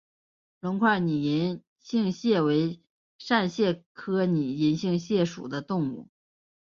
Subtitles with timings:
[0.61, 2.81] 隆块拟银杏蟹为
[3.19, 6.09] 扇蟹科拟银杏蟹属的动物。